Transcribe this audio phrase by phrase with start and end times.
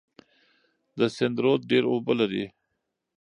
[0.99, 2.45] د سند رود ډیر اوبه لري.